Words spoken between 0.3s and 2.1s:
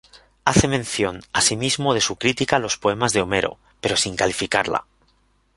Hace mención asimismo de